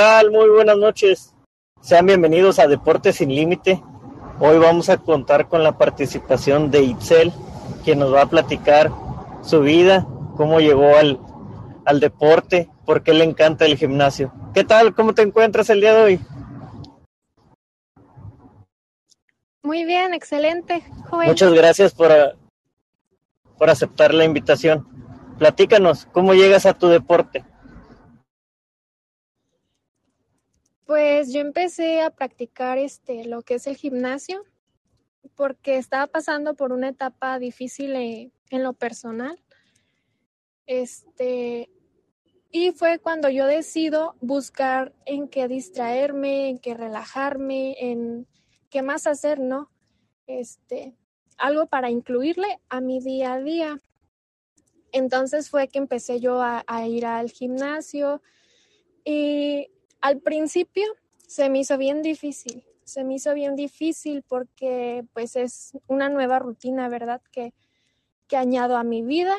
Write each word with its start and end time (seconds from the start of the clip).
tal? 0.00 0.30
Muy 0.30 0.48
buenas 0.48 0.78
noches. 0.78 1.34
Sean 1.82 2.06
bienvenidos 2.06 2.58
a 2.58 2.66
Deportes 2.66 3.16
sin 3.16 3.34
Límite. 3.34 3.82
Hoy 4.38 4.56
vamos 4.56 4.88
a 4.88 4.96
contar 4.96 5.46
con 5.46 5.62
la 5.62 5.76
participación 5.76 6.70
de 6.70 6.84
Itzel, 6.84 7.30
quien 7.84 7.98
nos 7.98 8.10
va 8.10 8.22
a 8.22 8.30
platicar 8.30 8.90
su 9.42 9.60
vida, 9.60 10.08
cómo 10.38 10.58
llegó 10.58 10.96
al, 10.96 11.20
al 11.84 12.00
deporte, 12.00 12.70
por 12.86 13.02
qué 13.02 13.12
le 13.12 13.24
encanta 13.24 13.66
el 13.66 13.76
gimnasio. 13.76 14.32
¿Qué 14.54 14.64
tal? 14.64 14.94
¿Cómo 14.94 15.12
te 15.12 15.20
encuentras 15.20 15.68
el 15.68 15.82
día 15.82 15.92
de 15.92 16.02
hoy? 16.02 16.20
Muy 19.62 19.84
bien, 19.84 20.14
excelente. 20.14 20.82
Joven. 21.10 21.28
Muchas 21.28 21.52
gracias 21.52 21.92
por, 21.92 22.10
por 23.58 23.68
aceptar 23.68 24.14
la 24.14 24.24
invitación. 24.24 24.88
Platícanos, 25.38 26.08
¿cómo 26.10 26.32
llegas 26.32 26.64
a 26.64 26.72
tu 26.72 26.88
deporte? 26.88 27.44
Pues 30.90 31.32
yo 31.32 31.40
empecé 31.40 32.02
a 32.02 32.10
practicar 32.10 32.76
este 32.76 33.24
lo 33.24 33.42
que 33.42 33.54
es 33.54 33.68
el 33.68 33.76
gimnasio 33.76 34.42
porque 35.36 35.76
estaba 35.76 36.08
pasando 36.08 36.54
por 36.54 36.72
una 36.72 36.88
etapa 36.88 37.38
difícil 37.38 37.94
eh, 37.94 38.32
en 38.50 38.64
lo 38.64 38.72
personal. 38.72 39.40
Este 40.66 41.70
y 42.50 42.72
fue 42.72 42.98
cuando 42.98 43.28
yo 43.28 43.46
decido 43.46 44.16
buscar 44.20 44.92
en 45.06 45.28
qué 45.28 45.46
distraerme, 45.46 46.48
en 46.48 46.58
qué 46.58 46.74
relajarme, 46.74 47.76
en 47.78 48.26
qué 48.68 48.82
más 48.82 49.06
hacer, 49.06 49.38
¿no? 49.38 49.70
Este, 50.26 50.96
algo 51.38 51.66
para 51.66 51.88
incluirle 51.88 52.58
a 52.68 52.80
mi 52.80 52.98
día 52.98 53.34
a 53.34 53.40
día. 53.40 53.80
Entonces 54.90 55.50
fue 55.50 55.68
que 55.68 55.78
empecé 55.78 56.18
yo 56.18 56.42
a, 56.42 56.64
a 56.66 56.88
ir 56.88 57.06
al 57.06 57.30
gimnasio 57.30 58.22
y 59.04 59.68
al 60.00 60.20
principio 60.20 60.84
se 61.26 61.48
me 61.50 61.60
hizo 61.60 61.78
bien 61.78 62.02
difícil, 62.02 62.64
se 62.84 63.04
me 63.04 63.14
hizo 63.14 63.34
bien 63.34 63.54
difícil 63.56 64.24
porque 64.26 65.04
pues 65.12 65.36
es 65.36 65.72
una 65.86 66.08
nueva 66.08 66.38
rutina, 66.38 66.88
¿verdad? 66.88 67.22
Que, 67.30 67.54
que 68.26 68.36
añado 68.36 68.76
a 68.76 68.84
mi 68.84 69.02
vida. 69.02 69.36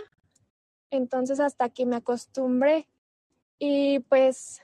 Entonces 0.89 1.39
hasta 1.39 1.69
que 1.69 1.85
me 1.85 1.97
acostumbré 1.97 2.87
y 3.59 3.99
pues 3.99 4.61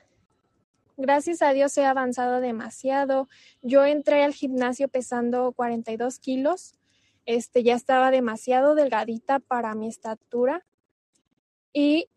gracias 0.96 1.42
a 1.42 1.52
Dios 1.52 1.76
he 1.78 1.84
avanzado 1.84 2.40
demasiado. 2.40 3.28
Yo 3.62 3.84
entré 3.84 4.24
al 4.24 4.34
gimnasio 4.34 4.88
pesando 4.88 5.52
42 5.52 6.18
kilos. 6.18 6.74
Este, 7.24 7.62
ya 7.62 7.74
estaba 7.74 8.10
demasiado 8.10 8.74
delgadita 8.74 9.38
para 9.38 9.74
mi 9.74 9.88
estatura. 9.88 10.66
Y 11.72 12.08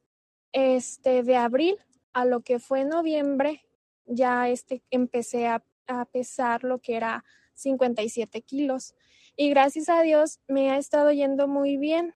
este, 0.51 1.23
de 1.23 1.35
abril 1.35 1.77
a 2.13 2.25
lo 2.25 2.41
que 2.41 2.59
fue 2.59 2.83
noviembre, 2.83 3.63
ya 4.05 4.49
este, 4.49 4.83
empecé 4.89 5.47
a, 5.47 5.63
a 5.87 6.05
pesar 6.05 6.63
lo 6.63 6.79
que 6.79 6.95
era 6.95 7.23
57 7.55 8.41
kilos. 8.41 8.95
Y 9.35 9.49
gracias 9.49 9.89
a 9.89 10.01
Dios 10.01 10.39
me 10.47 10.71
ha 10.71 10.77
estado 10.77 11.11
yendo 11.11 11.47
muy 11.47 11.77
bien 11.77 12.15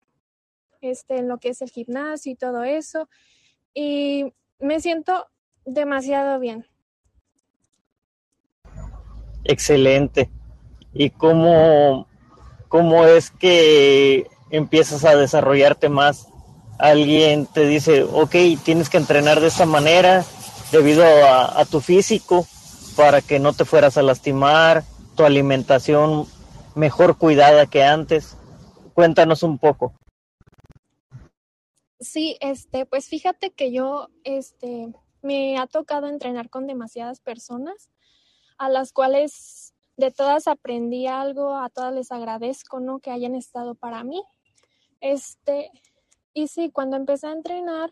este, 0.81 1.17
en 1.17 1.27
lo 1.27 1.39
que 1.39 1.49
es 1.49 1.61
el 1.61 1.69
gimnasio 1.69 2.31
y 2.31 2.35
todo 2.35 2.63
eso. 2.63 3.09
Y 3.73 4.33
me 4.59 4.79
siento 4.79 5.27
demasiado 5.65 6.39
bien. 6.39 6.67
Excelente. 9.43 10.29
¿Y 10.93 11.09
cómo, 11.11 12.07
cómo 12.67 13.05
es 13.05 13.31
que 13.31 14.27
empiezas 14.49 15.05
a 15.05 15.15
desarrollarte 15.15 15.89
más? 15.89 16.27
Alguien 16.79 17.45
te 17.45 17.65
dice, 17.65 18.03
ok, 18.03 18.35
tienes 18.63 18.89
que 18.89 18.97
entrenar 18.97 19.39
de 19.39 19.47
esta 19.47 19.65
manera, 19.65 20.25
debido 20.71 21.03
a, 21.05 21.63
tu 21.65 21.81
físico 21.81 22.45
para 22.95 23.21
que 23.21 23.39
no 23.39 23.53
te 23.53 23.65
fueras 23.65 23.97
a 23.97 24.01
lastimar, 24.01 24.83
tu 25.15 25.23
alimentación 25.23 26.27
mejor 26.75 27.17
cuidada 27.17 27.65
que 27.65 27.83
antes. 27.83 28.37
Cuéntanos 28.93 29.43
un 29.43 29.57
poco. 29.57 29.93
Sí, 31.99 32.37
este, 32.39 32.85
pues 32.85 33.07
fíjate 33.07 33.51
que 33.51 33.71
yo, 33.71 34.09
este, 34.23 34.93
me 35.21 35.57
ha 35.57 35.67
tocado 35.67 36.07
entrenar 36.07 36.49
con 36.49 36.67
demasiadas 36.67 37.19
personas, 37.19 37.89
a 38.57 38.69
las 38.69 38.91
cuales 38.91 39.73
de 39.97 40.11
todas 40.11 40.47
aprendí 40.47 41.07
algo, 41.07 41.55
a 41.55 41.69
todas 41.69 41.93
les 41.93 42.11
agradezco, 42.11 42.79
¿no? 42.79 42.99
Que 42.99 43.11
hayan 43.11 43.35
estado 43.35 43.75
para 43.75 44.03
mí. 44.03 44.23
Este, 45.01 45.71
y 46.33 46.47
sí, 46.47 46.69
cuando 46.71 46.97
empecé 46.97 47.27
a 47.27 47.31
entrenar, 47.31 47.91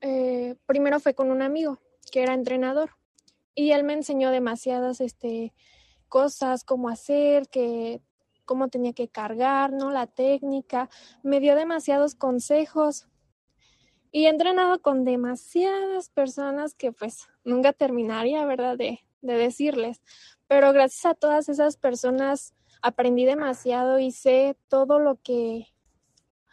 eh, 0.00 0.56
primero 0.66 1.00
fue 1.00 1.14
con 1.14 1.30
un 1.30 1.42
amigo 1.42 1.80
que 2.10 2.22
era 2.22 2.34
entrenador 2.34 2.90
y 3.54 3.72
él 3.72 3.84
me 3.84 3.94
enseñó 3.94 4.30
demasiadas 4.30 5.00
este, 5.00 5.54
cosas, 6.08 6.64
cómo 6.64 6.88
hacer, 6.88 7.48
que, 7.48 8.02
cómo 8.44 8.68
tenía 8.68 8.92
que 8.92 9.08
cargar, 9.08 9.72
¿no? 9.72 9.90
La 9.90 10.06
técnica, 10.06 10.88
me 11.22 11.40
dio 11.40 11.56
demasiados 11.56 12.14
consejos 12.14 13.08
y 14.12 14.26
he 14.26 14.28
entrenado 14.28 14.80
con 14.80 15.04
demasiadas 15.04 16.10
personas 16.10 16.74
que 16.74 16.92
pues 16.92 17.28
nunca 17.44 17.72
terminaría, 17.72 18.44
¿verdad? 18.44 18.76
De, 18.76 19.00
de 19.22 19.34
decirles, 19.34 20.02
pero 20.46 20.72
gracias 20.72 21.06
a 21.06 21.14
todas 21.14 21.48
esas 21.48 21.76
personas 21.76 22.54
aprendí 22.82 23.24
demasiado 23.24 23.98
y 23.98 24.12
sé 24.12 24.56
todo 24.68 24.98
lo 24.98 25.16
que 25.16 25.66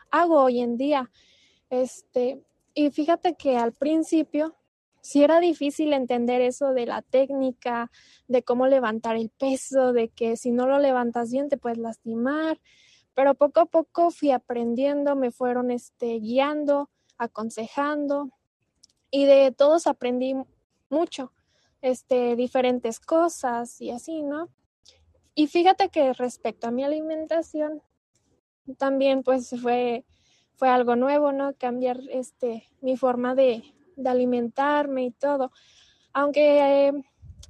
hago 0.09 0.41
hoy 0.41 0.61
en 0.61 0.77
día. 0.77 1.11
Este, 1.69 2.43
y 2.73 2.91
fíjate 2.91 3.35
que 3.35 3.57
al 3.57 3.73
principio 3.73 4.55
sí 5.01 5.23
era 5.23 5.39
difícil 5.39 5.93
entender 5.93 6.41
eso 6.41 6.73
de 6.73 6.85
la 6.85 7.01
técnica, 7.01 7.91
de 8.27 8.43
cómo 8.43 8.67
levantar 8.67 9.15
el 9.15 9.29
peso, 9.29 9.93
de 9.93 10.09
que 10.09 10.37
si 10.37 10.51
no 10.51 10.65
lo 10.65 10.79
levantas 10.79 11.31
bien 11.31 11.49
te 11.49 11.57
puedes 11.57 11.77
lastimar, 11.77 12.59
pero 13.13 13.35
poco 13.35 13.59
a 13.59 13.65
poco 13.65 14.11
fui 14.11 14.31
aprendiendo, 14.31 15.15
me 15.15 15.31
fueron 15.31 15.71
este, 15.71 16.19
guiando, 16.19 16.89
aconsejando 17.17 18.31
y 19.11 19.25
de 19.25 19.51
todos 19.51 19.87
aprendí 19.87 20.35
mucho, 20.89 21.33
este, 21.81 22.35
diferentes 22.35 22.99
cosas 22.99 23.79
y 23.81 23.91
así, 23.91 24.23
¿no? 24.23 24.49
Y 25.35 25.47
fíjate 25.47 25.89
que 25.89 26.13
respecto 26.13 26.67
a 26.67 26.71
mi 26.71 26.83
alimentación, 26.83 27.81
también 28.77 29.23
pues 29.23 29.49
fue 29.61 30.05
fue 30.55 30.69
algo 30.69 30.95
nuevo, 30.95 31.31
¿no? 31.31 31.53
Cambiar 31.55 31.99
este, 32.09 32.69
mi 32.81 32.97
forma 32.97 33.35
de, 33.35 33.63
de 33.95 34.09
alimentarme 34.09 35.05
y 35.05 35.11
todo. 35.11 35.51
Aunque 36.13 36.87
eh, 36.87 36.93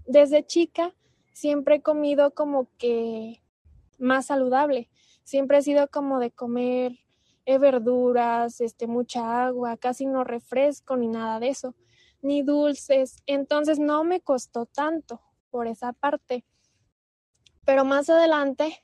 desde 0.06 0.46
chica 0.46 0.94
siempre 1.34 1.76
he 1.76 1.82
comido 1.82 2.32
como 2.32 2.68
que 2.78 3.42
más 4.00 4.28
saludable. 4.28 4.90
Siempre 5.24 5.58
he 5.58 5.62
sido 5.62 5.88
como 5.90 6.20
de 6.20 6.32
comer 6.32 7.00
eh, 7.46 7.58
verduras, 7.58 8.62
este, 8.62 8.88
mucha 8.88 9.46
agua, 9.46 9.78
casi 9.78 10.06
no 10.06 10.24
refresco 10.24 10.96
ni 10.96 11.08
nada 11.08 11.40
de 11.40 11.50
eso, 11.50 11.76
ni 12.22 12.42
dulces. 12.42 13.22
Entonces 13.26 13.80
no 13.80 14.04
me 14.04 14.22
costó 14.22 14.66
tanto 14.66 15.22
por 15.50 15.68
esa 15.68 15.94
parte. 15.94 16.46
Pero 17.66 17.86
más 17.86 18.10
adelante, 18.10 18.84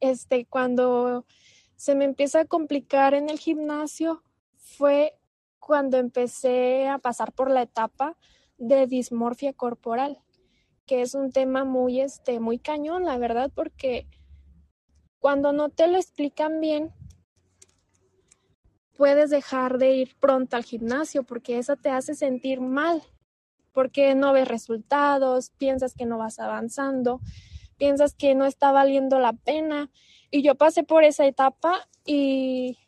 este, 0.00 0.46
cuando 0.46 1.26
se 1.82 1.96
me 1.96 2.04
empieza 2.04 2.38
a 2.38 2.44
complicar 2.44 3.12
en 3.12 3.28
el 3.28 3.40
gimnasio 3.40 4.22
fue 4.54 5.18
cuando 5.58 5.96
empecé 5.96 6.86
a 6.86 6.98
pasar 6.98 7.32
por 7.32 7.50
la 7.50 7.62
etapa 7.62 8.16
de 8.56 8.86
dismorfia 8.86 9.52
corporal, 9.52 10.22
que 10.86 11.02
es 11.02 11.16
un 11.16 11.32
tema 11.32 11.64
muy, 11.64 12.00
este, 12.00 12.38
muy 12.38 12.60
cañón, 12.60 13.04
la 13.04 13.18
verdad, 13.18 13.50
porque 13.52 14.06
cuando 15.18 15.52
no 15.52 15.70
te 15.70 15.88
lo 15.88 15.96
explican 15.96 16.60
bien, 16.60 16.92
puedes 18.96 19.30
dejar 19.30 19.78
de 19.78 19.92
ir 19.96 20.14
pronto 20.20 20.54
al 20.54 20.62
gimnasio 20.62 21.24
porque 21.24 21.58
eso 21.58 21.74
te 21.74 21.90
hace 21.90 22.14
sentir 22.14 22.60
mal, 22.60 23.02
porque 23.72 24.14
no 24.14 24.32
ves 24.32 24.46
resultados, 24.46 25.50
piensas 25.58 25.94
que 25.94 26.06
no 26.06 26.16
vas 26.16 26.38
avanzando, 26.38 27.20
piensas 27.82 28.14
que 28.14 28.36
no 28.36 28.44
está 28.44 28.70
valiendo 28.70 29.18
la 29.18 29.32
pena 29.32 29.90
y 30.30 30.42
yo 30.42 30.54
pasé 30.54 30.84
por 30.84 31.02
esa 31.02 31.26
etapa 31.26 31.88
y, 32.04 32.78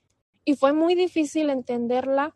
y 0.45 0.55
fue 0.55 0.73
muy 0.73 0.95
difícil 0.95 1.51
entenderla. 1.51 2.33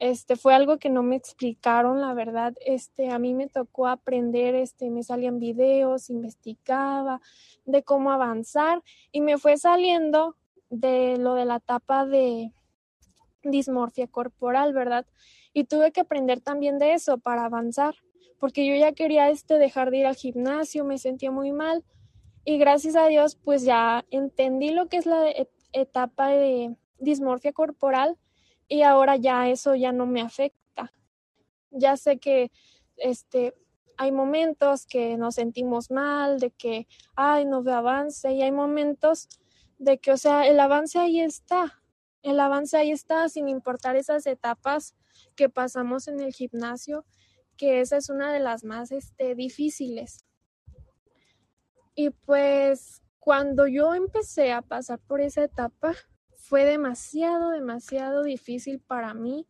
Este 0.00 0.34
fue 0.34 0.54
algo 0.54 0.78
que 0.78 0.90
no 0.90 1.04
me 1.04 1.14
explicaron, 1.14 2.00
la 2.00 2.12
verdad. 2.12 2.52
Este 2.66 3.10
a 3.10 3.20
mí 3.20 3.32
me 3.32 3.46
tocó 3.46 3.86
aprender, 3.86 4.56
este 4.56 4.90
me 4.90 5.04
salían 5.04 5.38
videos, 5.38 6.10
investigaba 6.10 7.20
de 7.64 7.84
cómo 7.84 8.10
avanzar 8.10 8.82
y 9.12 9.20
me 9.20 9.38
fue 9.38 9.56
saliendo 9.56 10.36
de 10.70 11.16
lo 11.16 11.34
de 11.34 11.44
la 11.44 11.58
etapa 11.58 12.06
de 12.06 12.50
dismorfia 13.44 14.08
corporal, 14.08 14.72
¿verdad? 14.72 15.06
Y 15.52 15.62
tuve 15.62 15.92
que 15.92 16.00
aprender 16.00 16.40
también 16.40 16.80
de 16.80 16.94
eso 16.94 17.18
para 17.18 17.44
avanzar, 17.44 17.94
porque 18.38 18.66
yo 18.66 18.74
ya 18.74 18.92
quería 18.92 19.30
este 19.30 19.58
dejar 19.58 19.90
de 19.90 19.98
ir 19.98 20.06
al 20.06 20.16
gimnasio, 20.16 20.84
me 20.84 20.98
sentía 20.98 21.30
muy 21.30 21.52
mal 21.52 21.84
y 22.44 22.58
gracias 22.58 22.96
a 22.96 23.06
Dios, 23.06 23.36
pues 23.36 23.64
ya 23.64 24.04
entendí 24.10 24.70
lo 24.70 24.88
que 24.88 24.98
es 24.98 25.06
la 25.06 25.24
etapa 25.72 26.28
de 26.28 26.76
dismorfia 26.98 27.52
corporal 27.52 28.18
y 28.68 28.82
ahora 28.82 29.16
ya 29.16 29.48
eso 29.48 29.74
ya 29.74 29.92
no 29.92 30.06
me 30.06 30.20
afecta. 30.20 30.92
Ya 31.70 31.96
sé 31.96 32.18
que 32.18 32.50
este 32.96 33.54
hay 33.96 34.10
momentos 34.10 34.86
que 34.86 35.16
nos 35.16 35.36
sentimos 35.36 35.90
mal, 35.90 36.40
de 36.40 36.50
que 36.50 36.86
ay, 37.14 37.44
no 37.44 37.62
veo 37.62 37.76
avance 37.76 38.32
y 38.32 38.42
hay 38.42 38.52
momentos 38.52 39.28
de 39.78 39.98
que, 39.98 40.12
o 40.12 40.16
sea, 40.16 40.46
el 40.46 40.58
avance 40.60 40.98
ahí 40.98 41.20
está. 41.20 41.80
El 42.22 42.40
avance 42.40 42.76
ahí 42.76 42.90
está 42.90 43.28
sin 43.28 43.48
importar 43.48 43.96
esas 43.96 44.26
etapas 44.26 44.94
que 45.36 45.48
pasamos 45.48 46.08
en 46.08 46.20
el 46.20 46.32
gimnasio, 46.32 47.04
que 47.56 47.80
esa 47.80 47.96
es 47.96 48.10
una 48.10 48.32
de 48.32 48.40
las 48.40 48.64
más 48.64 48.92
este, 48.92 49.34
difíciles. 49.34 50.24
Y 51.94 52.10
pues 52.10 53.02
cuando 53.18 53.66
yo 53.66 53.94
empecé 53.94 54.52
a 54.52 54.62
pasar 54.62 54.98
por 54.98 55.20
esa 55.20 55.44
etapa, 55.44 55.94
fue 56.36 56.64
demasiado, 56.64 57.50
demasiado 57.50 58.22
difícil 58.22 58.80
para 58.80 59.14
mí. 59.14 59.46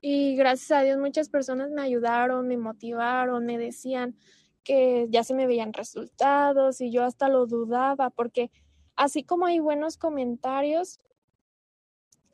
Y 0.00 0.36
gracias 0.36 0.70
a 0.70 0.82
Dios 0.82 0.98
muchas 0.98 1.28
personas 1.28 1.70
me 1.70 1.82
ayudaron, 1.82 2.48
me 2.48 2.56
motivaron, 2.56 3.44
me 3.44 3.58
decían 3.58 4.16
que 4.62 5.06
ya 5.10 5.22
se 5.22 5.34
me 5.34 5.46
veían 5.46 5.72
resultados 5.72 6.80
y 6.80 6.90
yo 6.90 7.04
hasta 7.04 7.28
lo 7.28 7.46
dudaba 7.46 8.10
porque 8.10 8.50
así 8.96 9.22
como 9.22 9.46
hay 9.46 9.58
buenos 9.58 9.98
comentarios, 9.98 11.00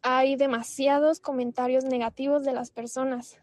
hay 0.03 0.37
demasiados 0.37 1.21
comentarios 1.21 1.85
negativos 1.85 2.45
de 2.45 2.53
las 2.53 2.71
personas 2.71 3.41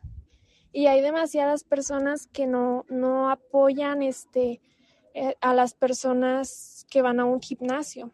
y 0.77 0.85
hay 0.85 1.01
demasiadas 1.01 1.63
personas 1.63 2.27
que 2.27 2.45
no, 2.45 2.85
no 2.87 3.31
apoyan 3.31 4.03
este, 4.03 4.61
eh, 5.15 5.35
a 5.41 5.55
las 5.55 5.73
personas 5.73 6.85
que 6.87 7.01
van 7.01 7.19
a 7.19 7.25
un 7.25 7.41
gimnasio. 7.41 8.11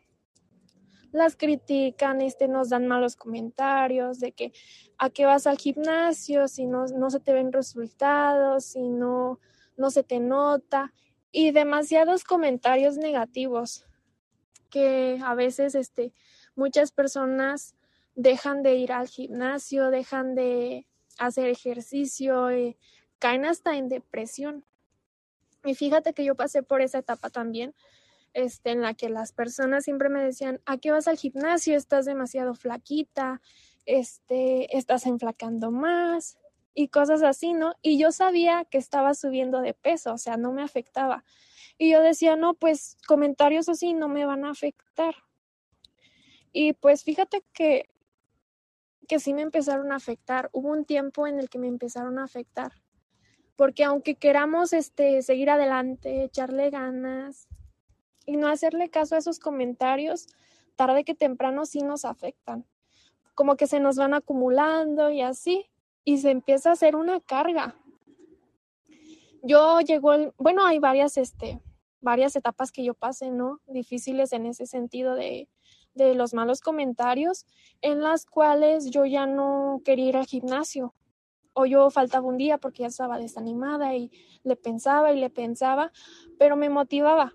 Las 1.12 1.36
critican, 1.36 2.22
este, 2.22 2.48
nos 2.48 2.70
dan 2.70 2.88
malos 2.88 3.18
comentarios 3.18 4.22
de 4.22 4.32
que 4.32 4.54
a 4.98 5.10
qué 5.10 5.26
vas 5.26 5.46
al 5.46 5.58
gimnasio 5.58 6.48
si 6.48 6.66
no, 6.66 6.86
no 6.86 7.10
se 7.10 7.20
te 7.20 7.34
ven 7.34 7.52
resultados, 7.52 8.64
si 8.64 8.88
no, 8.88 9.42
no 9.76 9.92
se 9.92 10.04
te 10.04 10.22
nota 10.22 10.94
y 11.34 11.52
demasiados 11.52 12.24
comentarios 12.24 12.96
negativos 12.96 13.86
que 14.70 15.20
a 15.22 15.36
veces 15.36 15.76
este, 15.76 16.14
muchas 16.56 16.94
personas 16.94 17.76
dejan 18.16 18.64
de 18.64 18.76
ir 18.76 18.94
al 18.94 19.10
gimnasio, 19.10 19.90
dejan 19.90 20.34
de 20.34 20.88
hacer 21.20 21.48
ejercicio, 21.48 22.50
eh, 22.50 22.78
caen 23.20 23.46
hasta 23.46 23.78
en 23.78 23.90
depresión. 23.90 24.66
Y 25.64 25.76
fíjate 25.76 26.14
que 26.14 26.26
yo 26.26 26.36
pasé 26.36 26.64
por 26.64 26.82
esa 26.82 27.00
etapa 27.00 27.30
también, 27.30 27.74
este, 28.34 28.72
en 28.72 28.82
la 28.82 28.94
que 28.94 29.10
las 29.10 29.32
personas 29.32 29.86
siempre 29.86 30.10
me 30.10 30.24
decían, 30.24 30.60
¿a 30.66 30.78
qué 30.78 30.92
vas 30.92 31.08
al 31.08 31.18
gimnasio? 31.18 31.76
Estás 31.76 32.06
demasiado 32.06 32.56
flaquita, 32.56 33.42
este, 33.86 34.76
estás 34.76 35.06
enflacando 35.06 35.72
más 35.72 36.38
y 36.74 36.88
cosas 36.88 37.22
así, 37.24 37.54
¿no? 37.54 37.76
Y 37.82 38.00
yo 38.00 38.12
sabía 38.12 38.66
que 38.66 38.78
estaba 38.78 39.14
subiendo 39.14 39.62
de 39.62 39.74
peso, 39.74 40.14
o 40.14 40.18
sea, 40.18 40.38
no 40.38 40.52
me 40.52 40.64
afectaba. 40.64 41.24
Y 41.78 41.92
yo 41.92 42.02
decía, 42.02 42.36
no, 42.36 42.54
pues 42.56 42.98
comentarios 43.08 43.70
así 43.70 43.94
no 43.94 44.08
me 44.08 44.26
van 44.26 44.46
a 44.46 44.52
afectar. 44.52 45.16
Y 46.52 46.74
pues 46.74 47.04
fíjate 47.04 47.44
que, 47.54 47.90
que 49.08 49.20
sí 49.20 49.34
me 49.34 49.42
empezaron 49.42 49.92
a 49.92 49.96
afectar. 49.96 50.50
Hubo 50.54 50.70
un 50.70 50.86
tiempo 50.86 51.28
en 51.28 51.40
el 51.40 51.50
que 51.50 51.60
me 51.60 51.68
empezaron 51.68 52.20
a 52.20 52.24
afectar. 52.24 52.72
Porque 53.56 53.84
aunque 53.84 54.16
queramos 54.16 54.74
este, 54.74 55.22
seguir 55.22 55.50
adelante, 55.50 56.24
echarle 56.24 56.70
ganas 56.70 57.48
y 58.26 58.38
no 58.38 58.48
hacerle 58.48 58.90
caso 58.90 59.16
a 59.16 59.20
esos 59.20 59.40
comentarios, 59.40 60.28
tarde 60.76 61.04
que 61.04 61.16
temprano 61.16 61.66
sí 61.66 61.82
nos 61.82 62.06
afectan. 62.06 62.66
Como 63.36 63.56
que 63.58 63.68
se 63.68 63.80
nos 63.80 63.96
van 63.98 64.14
acumulando 64.14 65.12
y 65.12 65.22
así, 65.22 65.70
y 66.04 66.18
se 66.18 66.32
empieza 66.32 66.70
a 66.70 66.74
hacer 66.74 66.96
una 66.96 67.20
carga 67.20 67.76
yo 69.44 69.82
llegó 69.82 70.14
bueno, 70.38 70.66
hay 70.66 70.80
varias, 70.80 71.18
este, 71.18 71.62
varias 72.00 72.36
etapas 72.36 72.72
que 72.72 72.84
yo 72.84 72.94
pasé, 72.94 73.30
¿no? 73.30 73.60
Difíciles 73.68 74.32
en 74.32 74.46
ese 74.46 74.66
sentido 74.66 75.16
de, 75.16 75.50
de 75.94 76.16
los 76.16 76.34
malos 76.34 76.62
comentarios, 76.62 77.46
en 77.82 78.02
las 78.02 78.26
cuales 78.26 78.90
yo 78.90 79.06
ya 79.06 79.26
no 79.26 79.82
quería 79.84 80.10
ir 80.10 80.18
al 80.18 80.26
gimnasio. 80.26 80.94
O 81.54 81.66
yo 81.66 81.90
faltaba 81.92 82.28
un 82.28 82.38
día 82.38 82.58
porque 82.58 82.82
ya 82.82 82.88
estaba 82.88 83.20
desanimada 83.20 83.96
y 83.96 84.12
le 84.44 84.56
pensaba 84.56 85.12
y 85.14 85.20
le 85.20 85.30
pensaba, 85.30 85.92
pero 86.40 86.56
me 86.56 86.70
motivaba, 86.70 87.34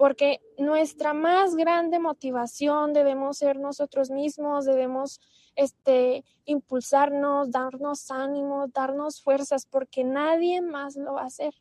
porque 0.00 0.40
nuestra 0.56 1.12
más 1.12 1.56
grande 1.56 1.98
motivación 1.98 2.94
debemos 2.94 3.36
ser 3.36 3.58
nosotros 3.58 4.10
mismos, 4.10 4.64
debemos 4.64 5.20
este, 5.56 6.24
impulsarnos, 6.46 7.50
darnos 7.50 8.10
ánimo, 8.10 8.66
darnos 8.68 9.20
fuerzas, 9.20 9.66
porque 9.66 10.02
nadie 10.02 10.62
más 10.62 10.96
lo 10.96 11.12
va 11.12 11.24
a 11.24 11.26
hacer, 11.26 11.52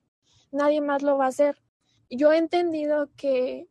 nadie 0.51 0.79
más 0.79 1.01
lo 1.01 1.17
va 1.17 1.25
a 1.25 1.27
hacer. 1.27 1.61
Yo 2.09 2.31
he 2.31 2.37
entendido 2.37 3.09
que 3.17 3.67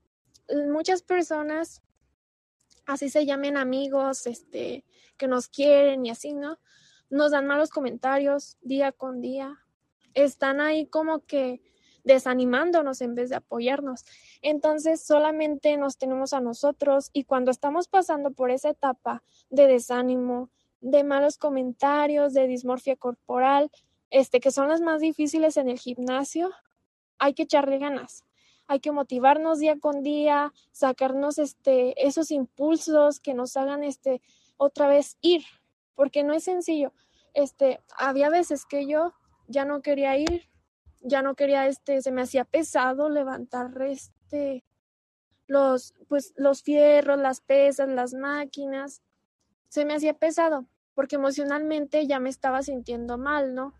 muchas 0.70 1.02
personas, 1.02 1.82
así 2.88 3.10
se 3.10 3.26
llamen 3.26 3.56
amigos, 3.56 4.26
este, 4.26 4.84
que 5.18 5.28
nos 5.28 5.48
quieren 5.48 6.06
y 6.06 6.10
así, 6.10 6.32
¿no? 6.32 6.58
Nos 7.10 7.32
dan 7.32 7.46
malos 7.46 7.70
comentarios 7.70 8.56
día 8.62 8.92
con 8.92 9.20
día. 9.20 9.58
Están 10.14 10.60
ahí 10.60 10.86
como 10.86 11.24
que 11.26 11.60
desanimándonos 12.02 13.02
en 13.02 13.14
vez 13.14 13.28
de 13.28 13.36
apoyarnos. 13.36 14.04
Entonces 14.40 15.04
solamente 15.04 15.76
nos 15.76 15.98
tenemos 15.98 16.32
a 16.32 16.40
nosotros 16.40 17.10
y 17.12 17.24
cuando 17.24 17.50
estamos 17.50 17.88
pasando 17.88 18.30
por 18.30 18.50
esa 18.50 18.70
etapa 18.70 19.22
de 19.50 19.66
desánimo, 19.66 20.50
de 20.80 21.04
malos 21.04 21.36
comentarios, 21.36 22.32
de 22.32 22.46
dismorfia 22.46 22.96
corporal, 22.96 23.70
este 24.10 24.40
que 24.40 24.50
son 24.50 24.68
las 24.68 24.80
más 24.80 25.02
difíciles 25.02 25.58
en 25.58 25.68
el 25.68 25.78
gimnasio, 25.78 26.50
hay 27.18 27.34
que 27.34 27.42
echarle 27.42 27.78
ganas. 27.78 28.24
Hay 28.68 28.80
que 28.80 28.92
motivarnos 28.92 29.58
día 29.58 29.78
con 29.80 30.02
día, 30.02 30.52
sacarnos 30.70 31.38
este 31.38 32.06
esos 32.06 32.30
impulsos 32.30 33.18
que 33.18 33.34
nos 33.34 33.56
hagan 33.56 33.82
este 33.82 34.22
otra 34.58 34.88
vez 34.88 35.16
ir, 35.20 35.42
porque 35.94 36.22
no 36.22 36.34
es 36.34 36.44
sencillo. 36.44 36.92
Este, 37.34 37.80
había 37.96 38.30
veces 38.30 38.66
que 38.66 38.86
yo 38.86 39.14
ya 39.48 39.64
no 39.64 39.82
quería 39.82 40.16
ir, 40.16 40.48
ya 41.00 41.22
no 41.22 41.34
quería, 41.34 41.66
este, 41.66 42.02
se 42.02 42.12
me 42.12 42.22
hacía 42.22 42.44
pesado 42.44 43.08
levantar, 43.08 43.70
este, 43.82 44.64
los, 45.46 45.94
pues, 46.08 46.34
los 46.36 46.62
fierros, 46.62 47.18
las 47.18 47.40
pesas, 47.40 47.88
las 47.88 48.14
máquinas, 48.14 49.02
se 49.68 49.84
me 49.84 49.94
hacía 49.94 50.14
pesado, 50.14 50.66
porque 50.94 51.16
emocionalmente 51.16 52.06
ya 52.06 52.20
me 52.20 52.28
estaba 52.30 52.62
sintiendo 52.62 53.18
mal, 53.18 53.54
¿no? 53.54 53.74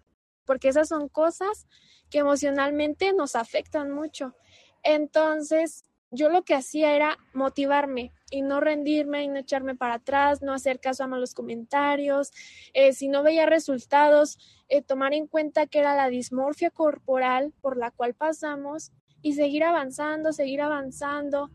Porque 0.44 0.68
esas 0.68 0.88
son 0.88 1.08
cosas 1.08 1.66
que 2.10 2.18
emocionalmente 2.18 3.12
nos 3.12 3.36
afectan 3.36 3.90
mucho. 3.90 4.34
Entonces, 4.82 5.84
yo 6.10 6.30
lo 6.30 6.42
que 6.42 6.54
hacía 6.54 6.94
era 6.94 7.18
motivarme 7.34 8.12
y 8.30 8.42
no 8.42 8.60
rendirme 8.60 9.24
y 9.24 9.28
no 9.28 9.38
echarme 9.38 9.74
para 9.74 9.94
atrás, 9.94 10.42
no 10.42 10.54
hacer 10.54 10.80
caso 10.80 11.04
a 11.04 11.06
malos 11.06 11.34
comentarios. 11.34 12.32
Eh, 12.72 12.92
si 12.92 13.08
no 13.08 13.22
veía 13.22 13.46
resultados, 13.46 14.38
eh, 14.68 14.82
tomar 14.82 15.12
en 15.12 15.26
cuenta 15.26 15.66
que 15.66 15.80
era 15.80 15.94
la 15.94 16.08
dismorfia 16.08 16.70
corporal 16.70 17.52
por 17.60 17.76
la 17.76 17.90
cual 17.90 18.14
pasamos 18.14 18.92
y 19.20 19.34
seguir 19.34 19.64
avanzando, 19.64 20.32
seguir 20.32 20.62
avanzando. 20.62 21.50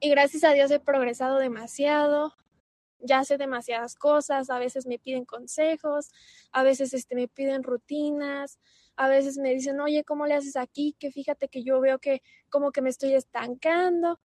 Y 0.00 0.10
gracias 0.10 0.44
a 0.44 0.52
Dios 0.52 0.70
he 0.70 0.80
progresado 0.80 1.38
demasiado, 1.38 2.34
ya 3.00 3.24
sé 3.24 3.36
demasiadas 3.36 3.96
cosas, 3.96 4.50
a 4.50 4.58
veces 4.58 4.86
me 4.86 4.98
piden 4.98 5.24
consejos, 5.24 6.10
a 6.52 6.62
veces 6.62 6.94
este, 6.94 7.14
me 7.14 7.28
piden 7.28 7.62
rutinas, 7.62 8.58
a 9.00 9.08
veces 9.08 9.38
me 9.38 9.54
dicen, 9.54 9.80
oye, 9.80 10.04
¿cómo 10.04 10.26
le 10.26 10.34
haces 10.34 10.56
aquí? 10.56 10.94
Que 10.98 11.10
fíjate 11.10 11.48
que 11.48 11.62
yo 11.62 11.80
veo 11.80 11.98
que 11.98 12.20
como 12.50 12.70
que 12.70 12.82
me 12.82 12.90
estoy 12.90 13.14
estancando 13.14 14.20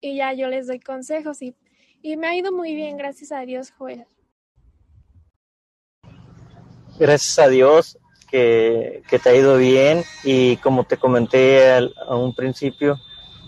y 0.00 0.18
ya 0.18 0.32
yo 0.34 0.46
les 0.46 0.68
doy 0.68 0.78
consejos 0.78 1.42
y, 1.42 1.56
y 2.00 2.16
me 2.16 2.28
ha 2.28 2.36
ido 2.36 2.52
muy 2.52 2.76
bien, 2.76 2.96
gracias 2.96 3.32
a 3.32 3.40
Dios, 3.40 3.72
Joel. 3.72 4.06
Gracias 6.96 7.40
a 7.40 7.48
Dios 7.48 7.98
que, 8.30 9.02
que 9.10 9.18
te 9.18 9.30
ha 9.30 9.34
ido 9.34 9.56
bien 9.56 10.04
y 10.22 10.58
como 10.58 10.84
te 10.84 10.96
comenté 10.96 11.72
al, 11.72 11.92
a 12.06 12.14
un 12.14 12.36
principio, 12.36 13.00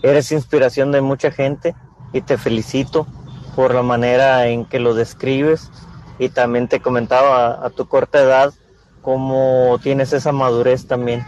eres 0.03 0.33
inspiración 0.33 0.91
de 0.91 0.99
mucha 0.99 1.31
gente 1.31 1.75
y 2.11 2.19
te 2.19 2.37
felicito 2.37 3.07
por 3.55 3.73
la 3.73 3.83
manera 3.83 4.49
en 4.49 4.65
que 4.65 4.79
lo 4.79 4.93
describes 4.93 5.71
y 6.19 6.27
también 6.27 6.67
te 6.67 6.81
comentaba 6.81 7.65
a 7.65 7.69
tu 7.69 7.87
corta 7.87 8.19
edad 8.19 8.53
cómo 9.07 9.79
tienes 9.81 10.11
esa 10.11 10.33
madurez 10.33 10.85
también, 10.85 11.25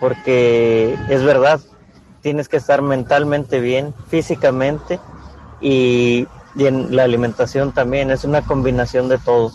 porque 0.00 0.98
es 1.08 1.22
verdad, 1.22 1.60
tienes 2.20 2.46
que 2.46 2.58
estar 2.58 2.82
mentalmente 2.82 3.58
bien, 3.58 3.94
físicamente 4.08 5.00
y, 5.58 6.28
en 6.58 6.94
la 6.94 7.04
alimentación 7.04 7.72
también, 7.72 8.10
es 8.10 8.24
una 8.24 8.42
combinación 8.42 9.08
de 9.08 9.16
todo. 9.16 9.50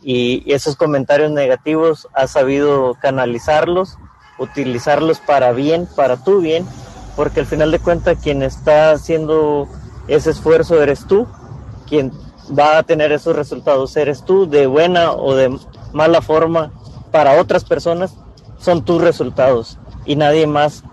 Y, 0.00 0.44
esos 0.46 0.76
comentarios 0.76 1.32
negativos 1.32 2.06
has 2.14 2.30
sabido 2.30 2.94
canalizarlos, 3.02 3.98
utilizarlos 4.38 5.18
para 5.18 5.50
bien, 5.50 5.88
para 5.96 6.22
tu 6.22 6.40
bien, 6.40 6.64
porque 7.16 7.40
al 7.40 7.46
final 7.46 7.72
de 7.72 7.80
cuentas 7.80 8.18
quien 8.22 8.44
está 8.44 8.92
haciendo 8.92 9.66
ese 10.06 10.30
esfuerzo 10.30 10.80
eres 10.80 11.04
tú, 11.04 11.26
quien 11.88 12.12
va 12.56 12.78
a 12.78 12.84
tener 12.84 13.10
esos 13.10 13.34
resultados 13.34 13.96
eres 13.96 14.24
tú, 14.24 14.48
de 14.48 14.68
buena 14.68 15.10
o 15.10 15.34
de 15.34 15.58
mala 15.92 16.22
forma 16.22 16.70
para 17.10 17.40
otras 17.40 17.64
personas 17.64 18.16
son 18.58 18.84
tus 18.84 19.00
resultados 19.00 19.78
y 20.04 20.16
nadie 20.16 20.46
más 20.46 20.84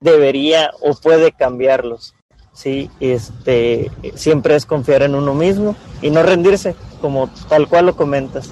debería 0.00 0.70
o 0.80 0.94
puede 0.94 1.32
cambiarlos. 1.32 2.14
Sí, 2.52 2.90
este, 3.00 3.90
siempre 4.14 4.56
es 4.56 4.66
confiar 4.66 5.02
en 5.02 5.14
uno 5.14 5.34
mismo 5.34 5.76
y 6.02 6.10
no 6.10 6.22
rendirse, 6.22 6.74
como 7.00 7.28
tal 7.48 7.68
cual 7.68 7.86
lo 7.86 7.96
comentas. 7.96 8.50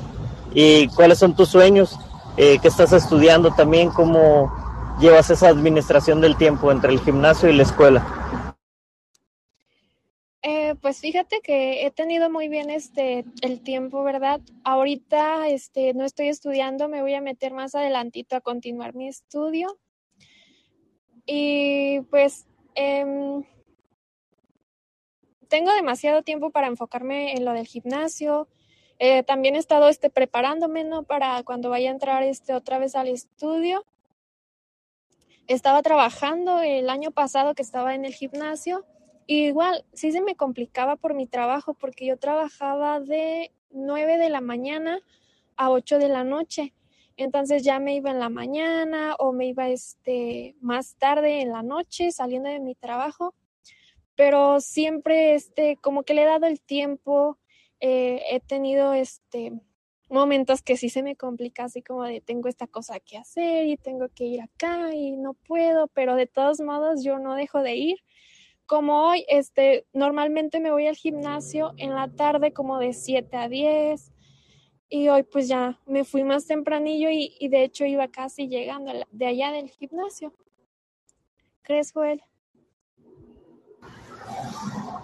¿Y 0.55 0.89
cuáles 0.89 1.19
son 1.19 1.35
tus 1.35 1.49
sueños? 1.49 1.99
Eh, 2.37 2.59
¿Qué 2.63 2.69
estás 2.69 2.93
estudiando 2.93 3.51
también? 3.53 3.91
¿Cómo 3.91 4.53
llevas 5.01 5.31
esa 5.31 5.49
administración 5.49 6.21
del 6.21 6.37
tiempo 6.37 6.71
entre 6.73 6.93
el 6.93 7.01
gimnasio 7.01 7.49
y 7.49 7.57
la 7.57 7.65
escuela? 7.65 8.48
Eh, 10.69 10.75
pues 10.75 11.01
fíjate 11.01 11.41
que 11.41 11.87
he 11.87 11.91
tenido 11.91 12.29
muy 12.29 12.49
bien 12.49 12.69
este 12.69 13.25
el 13.41 13.63
tiempo, 13.63 14.03
¿verdad? 14.03 14.41
Ahorita 14.65 15.49
este 15.49 15.95
no 15.95 16.05
estoy 16.05 16.29
estudiando, 16.29 16.89
me 16.89 17.01
voy 17.01 17.15
a 17.15 17.23
meter 17.23 17.55
más 17.55 17.75
adelantito 17.75 18.37
a 18.37 18.43
continuar 18.43 18.95
mi 18.95 19.09
estudio. 19.09 19.79
Y 21.25 22.01
pues 22.11 22.47
em, 22.75 23.45
tengo 25.49 25.73
demasiado 25.73 26.23
tiempo 26.23 26.51
para 26.51 26.67
enfocarme 26.67 27.33
en 27.33 27.47
lo 27.47 27.53
del 27.55 27.67
gimnasio. 27.67 28.49
Eh, 28.99 29.23
también 29.23 29.55
he 29.57 29.59
estado 29.59 29.89
este, 29.89 30.11
preparándome 30.11 30.85
¿no? 30.85 31.05
para 31.05 31.43
cuando 31.45 31.71
vaya 31.71 31.89
a 31.89 31.93
entrar 31.93 32.23
este, 32.25 32.53
otra 32.53 32.79
vez 32.79 32.95
al 32.95 33.09
estudio. 33.09 33.87
Estaba 35.47 35.83
trabajando 35.83 36.61
el 36.61 36.91
año 36.91 37.11
pasado 37.11 37.55
que 37.55 37.63
estaba 37.63 37.95
en 37.95 38.05
el 38.05 38.13
gimnasio. 38.15 38.85
Y 39.29 39.47
igual, 39.47 39.85
sí 39.93 40.11
se 40.11 40.21
me 40.21 40.35
complicaba 40.35 40.97
por 40.97 41.15
mi 41.15 41.29
trabajo 41.29 41.75
porque 41.75 42.05
yo 42.05 42.17
trabajaba 42.17 42.99
de 42.99 43.53
9 43.71 44.19
de 44.19 44.31
la 44.31 44.41
mañana 44.41 45.01
a 45.57 45.71
8 45.71 46.01
de 46.01 46.09
la 46.09 46.25
noche. 46.25 46.75
Entonces 47.17 47.63
ya 47.63 47.79
me 47.79 47.95
iba 47.95 48.11
en 48.11 48.19
la 48.19 48.29
mañana 48.29 49.15
o 49.21 49.33
me 49.33 49.47
iba 49.47 49.69
este 49.69 50.57
más 50.61 50.97
tarde 50.97 51.43
en 51.43 51.51
la 51.51 51.63
noche 51.63 52.11
saliendo 52.11 52.49
de 52.49 52.59
mi 52.59 52.75
trabajo 52.75 53.35
pero 54.19 54.61
siempre 54.61 55.37
este, 55.37 55.77
como 55.77 56.03
que 56.03 56.13
le 56.13 56.23
he 56.23 56.27
dado 56.27 56.47
el 56.47 56.61
tiempo, 56.61 57.39
eh, 57.79 58.21
he 58.29 58.41
tenido 58.41 58.93
este 58.93 59.53
momentos 60.11 60.61
que 60.61 60.77
sí 60.77 60.89
se 60.89 61.05
me 61.05 61.15
complica, 61.15 61.65
así 61.67 61.83
como 61.83 62.03
de 62.03 62.21
tengo 62.21 62.49
esta 62.49 62.67
cosa 62.67 62.99
que 62.99 63.17
hacer 63.17 63.67
y 63.67 63.77
tengo 63.77 64.09
que 64.09 64.25
ir 64.25 64.41
acá 64.41 64.93
y 64.93 65.17
no 65.17 65.35
puedo, 65.35 65.87
pero 65.87 66.17
de 66.17 66.27
todos 66.27 66.61
modos 66.61 67.05
yo 67.05 67.21
no 67.21 67.37
dejo 67.37 67.63
de 67.63 67.77
ir. 67.77 67.99
Como 68.69 69.09
hoy, 69.09 69.25
este, 69.29 69.87
normalmente 69.95 70.61
me 70.61 70.71
voy 70.71 70.87
al 70.87 70.95
gimnasio 70.95 71.73
en 71.79 71.95
la 71.95 72.09
tarde 72.09 72.53
como 72.53 72.79
de 72.79 72.93
7 72.93 73.35
a 73.35 73.49
10 73.49 74.13
y 74.91 75.09
hoy 75.09 75.23
pues 75.23 75.49
ya 75.49 75.81
me 75.87 76.05
fui 76.05 76.23
más 76.23 76.47
tempranillo 76.47 77.09
y, 77.09 77.35
y 77.41 77.49
de 77.49 77.65
hecho 77.65 77.87
iba 77.87 78.09
casi 78.09 78.47
llegando 78.47 78.93
de 79.11 79.27
allá 79.27 79.53
del 79.53 79.71
gimnasio. 79.71 80.35
¿Crees, 81.63 81.93
Joel? 81.93 82.23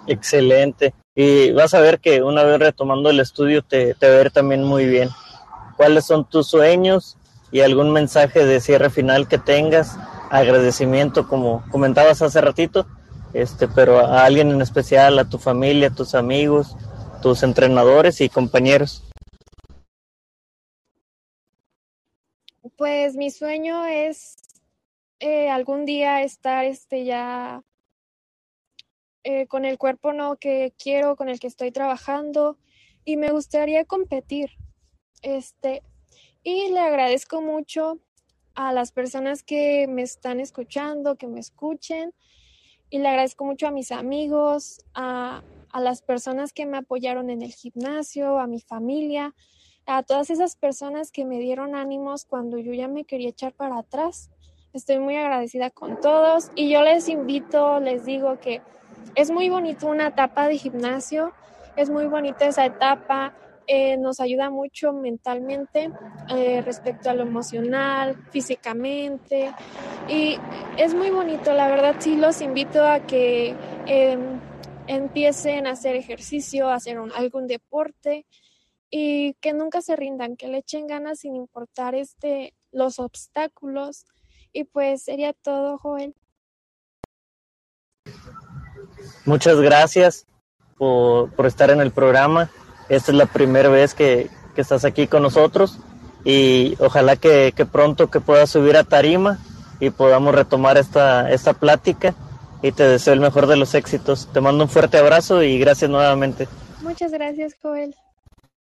Excelente. 0.09 0.93
Y 1.15 1.53
vas 1.53 1.73
a 1.73 1.81
ver 1.81 2.01
que 2.01 2.23
una 2.23 2.43
vez 2.43 2.59
retomando 2.59 3.09
el 3.09 3.19
estudio 3.19 3.63
te, 3.63 3.95
te 3.95 4.11
ver 4.11 4.31
también 4.31 4.63
muy 4.63 4.85
bien. 4.85 5.09
¿Cuáles 5.79 6.05
son 6.05 6.29
tus 6.29 6.49
sueños 6.49 7.17
y 7.51 7.63
algún 7.63 7.95
mensaje 7.95 8.45
de 8.45 8.61
cierre 8.61 8.91
final 8.91 9.27
que 9.27 9.39
tengas? 9.39 9.97
Agradecimiento, 10.29 11.27
como 11.27 11.65
comentabas 11.71 12.21
hace 12.21 12.43
ratito, 12.43 12.87
este, 13.35 13.69
pero 13.69 13.99
a 13.99 14.25
alguien 14.25 14.51
en 14.51 14.63
especial, 14.63 15.19
a 15.19 15.29
tu 15.29 15.39
familia, 15.39 15.89
a 15.89 15.95
tus 15.95 16.15
amigos, 16.15 16.77
tus 17.21 17.43
entrenadores 17.43 18.21
y 18.21 18.29
compañeros. 18.29 19.03
Pues 22.77 23.17
mi 23.17 23.31
sueño 23.31 23.85
es 23.85 24.37
eh, 25.21 25.51
algún 25.51 25.85
día 25.85 26.23
estar 26.23 26.65
este 26.65 27.05
ya 27.05 27.63
eh, 29.23 29.47
con 29.47 29.65
el 29.65 29.79
cuerpo 29.79 30.13
no 30.13 30.37
que 30.37 30.75
quiero, 30.79 31.17
con 31.17 31.29
el 31.29 31.41
que 31.41 31.47
estoy 31.47 31.73
trabajando 31.73 32.59
y 33.05 33.17
me 33.17 33.31
gustaría 33.31 33.85
competir. 33.85 34.51
Este, 35.23 35.83
y 36.43 36.71
le 36.71 36.81
agradezco 36.81 37.41
mucho 37.41 38.01
a 38.55 38.73
las 38.73 38.93
personas 38.93 39.43
que 39.43 39.87
me 39.89 40.03
están 40.03 40.41
escuchando, 40.41 41.17
que 41.17 41.27
me 41.27 41.41
escuchen, 41.41 42.13
y 42.95 42.99
le 42.99 43.09
agradezco 43.09 43.45
mucho 43.45 43.67
a 43.67 43.73
mis 43.73 43.91
amigos, 43.91 44.81
a, 44.95 45.43
a 45.73 45.81
las 45.81 46.01
personas 46.01 46.53
que 46.53 46.65
me 46.65 46.77
apoyaron 46.77 47.29
en 47.29 47.43
el 47.43 47.51
gimnasio, 47.51 48.39
a 48.39 48.47
mi 48.47 48.61
familia, 48.61 49.35
a 49.85 50.05
todas 50.05 50.31
esas 50.31 50.55
personas 50.55 51.11
que 51.11 51.25
me 51.25 51.41
dieron 51.41 51.75
ánimos 51.75 52.25
cuando 52.25 52.57
yo 52.57 52.73
ya 52.73 52.87
me 52.87 53.03
quería 53.03 53.31
echar 53.31 53.53
para 53.53 53.79
atrás. 53.79 54.31
Estoy 54.73 55.01
muy 55.01 55.17
agradecida 55.17 55.71
con 55.71 56.01
todos 56.01 56.53
y 56.55 56.71
yo 56.71 56.83
les 56.83 57.09
invito, 57.09 57.81
les 57.81 58.05
digo 58.05 58.39
que 58.39 58.63
es 59.17 59.33
muy 59.33 59.49
bonito 59.49 59.89
una 59.89 60.07
etapa 60.07 60.47
de 60.47 60.57
gimnasio, 60.57 61.33
es 61.75 61.91
muy 61.91 62.07
bonita 62.07 62.47
esa 62.47 62.65
etapa, 62.65 63.35
eh, 63.67 63.97
nos 63.97 64.21
ayuda 64.21 64.51
mucho 64.51 64.93
mentalmente 64.93 65.91
eh, 66.29 66.63
respecto 66.63 67.11
a 67.11 67.15
lo 67.15 67.23
emocional, 67.23 68.17
físicamente 68.31 69.53
y 70.09 70.39
es 70.77 70.95
muy 70.95 71.11
bonito, 71.11 71.53
la 71.53 71.69
verdad 71.69 71.97
sí 71.99 72.17
los 72.17 72.41
invito 72.41 72.87
a 72.87 73.01
que 73.01 73.55
em, 73.87 74.41
empiecen 74.87 75.67
a 75.67 75.73
hacer 75.73 75.97
ejercicio, 75.97 76.69
a 76.69 76.75
hacer 76.75 76.99
algún 77.17 77.47
deporte 77.47 78.27
y 78.91 79.35
que 79.41 79.53
nunca 79.53 79.81
se 79.81 79.97
rindan, 79.97 80.37
que 80.37 80.49
le 80.49 80.59
echen 80.59 80.87
ganas 80.87 81.21
sin 81.21 81.35
importar 81.35 81.95
este 81.95 82.55
los 82.71 82.99
obstáculos 82.99 84.05
y 84.53 84.65
pues 84.65 85.03
sería 85.03 85.33
todo, 85.33 85.79
Joel. 85.79 86.15
Muchas 89.25 89.61
gracias 89.61 90.27
por, 90.77 91.47
estar 91.47 91.71
en 91.71 91.81
el 91.81 91.91
programa. 91.91 92.51
Esta 92.89 93.13
es 93.13 93.19
la 93.19 93.27
primera 93.27 93.69
vez 93.69 93.95
que, 93.95 94.31
estás 94.57 94.85
aquí 94.85 95.09
con 95.09 95.23
nosotros 95.23 95.81
y 96.25 96.77
ojalá 96.79 97.17
que, 97.17 97.53
pronto 97.73 98.09
que 98.09 98.21
puedas 98.21 98.51
subir 98.51 98.77
a 98.77 98.85
tarima 98.85 99.39
y 99.81 99.91
podamos 99.91 100.33
retomar 100.33 100.79
esta, 100.79 101.29
esta 101.33 101.55
plática 101.55 102.15
y 102.63 102.71
te 102.71 102.85
deseo 102.85 103.15
el 103.15 103.21
mejor 103.21 103.49
de 103.49 103.57
los 103.57 103.75
éxitos. 103.75 104.29
Te 104.33 104.41
mando 104.41 104.65
un 104.65 104.71
fuerte 104.71 104.99
abrazo 104.99 105.43
y 105.43 105.59
gracias 105.59 105.91
nuevamente. 105.91 106.47
Muchas 106.83 107.11
gracias, 107.11 107.57
Joel. 107.61 107.95